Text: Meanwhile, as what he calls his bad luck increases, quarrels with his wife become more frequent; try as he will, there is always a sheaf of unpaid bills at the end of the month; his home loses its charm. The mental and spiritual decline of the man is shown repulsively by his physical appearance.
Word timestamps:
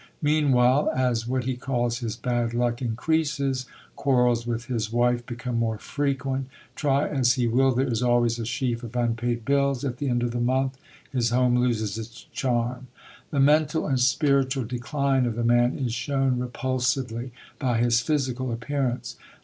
Meanwhile, 0.23 0.89
as 0.95 1.27
what 1.27 1.43
he 1.43 1.55
calls 1.55 1.99
his 1.99 2.15
bad 2.15 2.55
luck 2.55 2.81
increases, 2.81 3.67
quarrels 3.95 4.47
with 4.47 4.65
his 4.65 4.91
wife 4.91 5.23
become 5.27 5.59
more 5.59 5.77
frequent; 5.77 6.47
try 6.73 7.07
as 7.07 7.33
he 7.33 7.45
will, 7.47 7.71
there 7.71 7.85
is 7.87 8.01
always 8.01 8.39
a 8.39 8.45
sheaf 8.47 8.81
of 8.81 8.95
unpaid 8.95 9.45
bills 9.45 9.85
at 9.85 9.97
the 9.97 10.09
end 10.09 10.23
of 10.23 10.31
the 10.31 10.39
month; 10.39 10.75
his 11.13 11.29
home 11.29 11.55
loses 11.55 11.99
its 11.99 12.23
charm. 12.33 12.87
The 13.29 13.39
mental 13.39 13.85
and 13.85 13.99
spiritual 13.99 14.63
decline 14.63 15.27
of 15.27 15.35
the 15.35 15.43
man 15.43 15.77
is 15.77 15.93
shown 15.93 16.39
repulsively 16.39 17.29
by 17.59 17.77
his 17.77 18.01
physical 18.01 18.51
appearance. 18.51 19.17